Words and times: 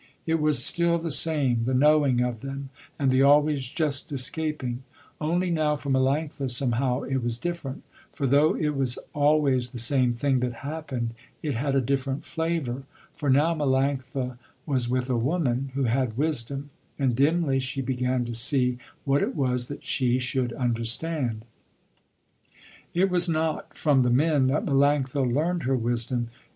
It 0.25 0.39
was 0.41 0.65
still 0.65 0.97
the 0.97 1.11
same, 1.11 1.65
the 1.65 1.75
knowing 1.75 2.21
of 2.21 2.39
them 2.39 2.69
and 2.97 3.11
the 3.11 3.21
always 3.21 3.69
just 3.69 4.11
escaping, 4.11 4.81
only 5.21 5.51
now 5.51 5.75
for 5.75 5.91
Melanctha 5.91 6.49
somehow 6.49 7.03
it 7.03 7.17
was 7.17 7.37
different, 7.37 7.83
for 8.11 8.25
though 8.25 8.55
it 8.55 8.75
was 8.75 8.97
always 9.13 9.69
the 9.69 9.77
same 9.77 10.15
thing 10.15 10.39
that 10.39 10.53
happened 10.65 11.13
it 11.43 11.53
had 11.53 11.75
a 11.75 11.81
different 11.81 12.25
flavor, 12.25 12.81
for 13.13 13.29
now 13.29 13.53
Melanctha 13.53 14.39
was 14.65 14.89
with 14.89 15.07
a 15.07 15.15
woman 15.15 15.69
who 15.75 15.83
had 15.83 16.17
wisdom, 16.17 16.71
and 16.97 17.15
dimly 17.15 17.59
she 17.59 17.83
began 17.83 18.25
to 18.25 18.33
see 18.33 18.79
what 19.05 19.21
it 19.21 19.35
was 19.35 19.67
that 19.67 19.83
she 19.83 20.17
should 20.17 20.51
understand. 20.53 21.45
It 22.95 23.11
was 23.11 23.29
not 23.29 23.77
from 23.77 24.01
the 24.01 24.09
men 24.09 24.47
that 24.47 24.65
Melanctha 24.65 25.31
learned 25.31 25.61
her 25.61 25.75
wisdom. 25.75 26.29